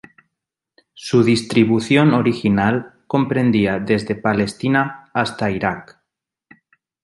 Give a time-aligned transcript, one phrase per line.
[0.95, 6.01] Su distribución original comprendía desde Palestina hasta Irak.